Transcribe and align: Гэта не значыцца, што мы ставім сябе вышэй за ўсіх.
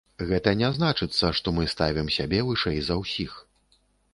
Гэта 0.29 0.53
не 0.61 0.69
значыцца, 0.77 1.29
што 1.39 1.53
мы 1.57 1.67
ставім 1.75 2.07
сябе 2.17 2.39
вышэй 2.51 2.79
за 2.89 2.95
ўсіх. 3.03 3.37